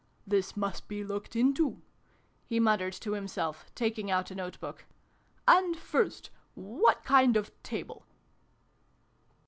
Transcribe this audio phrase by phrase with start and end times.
[0.35, 1.79] "This must be looked into,"
[2.47, 4.85] he muttered to himself, taking out a note book."
[5.47, 8.07] And first what kind of table